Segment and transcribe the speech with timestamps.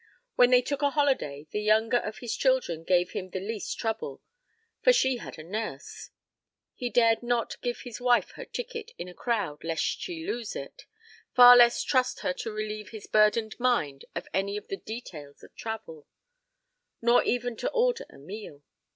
[0.33, 4.23] When they took a holiday the younger of his children gave him the least trouble,
[4.81, 6.09] for she had a nurse:
[6.73, 10.87] he dared not give his wife her ticket in a crowd lest she lose it,
[11.35, 15.53] far less trust her to relieve his burdened mind of any of the details of
[15.55, 16.07] travel;
[16.99, 18.63] nor even to order a meal.